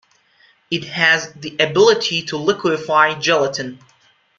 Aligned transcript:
It 0.71 0.83
has 0.85 1.31
the 1.33 1.55
ability 1.59 2.23
to 2.23 2.37
liquefy 2.37 3.19
gelatin. 3.19 3.77